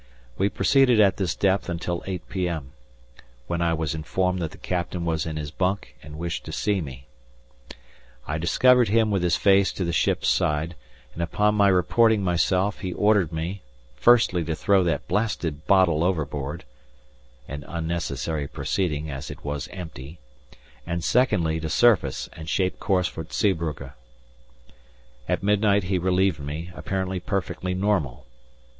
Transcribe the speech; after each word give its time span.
We 0.35 0.49
proceeded 0.49 0.99
at 0.99 1.17
this 1.17 1.35
depth 1.35 1.69
until 1.69 2.01
8 2.07 2.27
p.m., 2.27 2.71
when 3.45 3.61
I 3.61 3.75
was 3.75 3.93
informed 3.93 4.39
that 4.41 4.49
the 4.49 4.57
Captain 4.57 5.05
was 5.05 5.27
in 5.27 5.37
his 5.37 5.51
bunk 5.51 5.95
and 6.01 6.17
wished 6.17 6.43
to 6.45 6.51
see 6.51 6.81
me. 6.81 7.05
I 8.25 8.39
discovered 8.39 8.89
him 8.89 9.11
with 9.11 9.21
his 9.21 9.35
face 9.37 9.71
to 9.73 9.85
the 9.85 9.93
ship's 9.93 10.27
side, 10.27 10.73
and 11.13 11.21
upon 11.21 11.53
my 11.53 11.67
reporting 11.67 12.23
myself 12.23 12.79
he 12.79 12.91
ordered 12.93 13.31
me, 13.31 13.61
firstly 13.95 14.43
to 14.45 14.55
throw 14.55 14.83
that 14.85 15.07
blasted 15.07 15.67
bottle 15.67 16.03
overboard 16.03 16.63
(an 17.47 17.63
unnecessary 17.67 18.47
proceeding, 18.47 19.11
as 19.11 19.29
it 19.29 19.45
was 19.45 19.67
empty), 19.67 20.17
and 20.83 21.03
secondly 21.03 21.59
to 21.59 21.69
surface 21.69 22.27
and 22.33 22.49
shape 22.49 22.79
course 22.79 23.07
for 23.07 23.23
Zeebrugge. 23.31 23.91
At 25.29 25.43
midnight 25.43 25.83
he 25.83 25.99
relieved 25.99 26.39
me, 26.39 26.71
apparently 26.73 27.19
perfectly 27.19 27.75
normal. 27.75 28.25